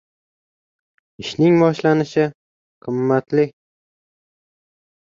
•Ishning 1.23 1.59
boshlanishi― 1.65 2.27
qimmatli. 2.87 3.47